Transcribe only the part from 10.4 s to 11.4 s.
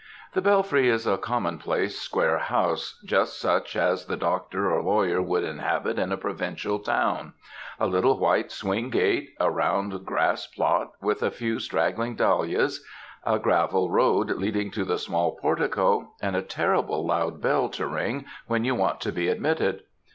plot, with a